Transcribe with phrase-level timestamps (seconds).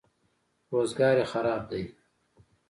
[0.73, 1.83] روزګار یې خراب دی.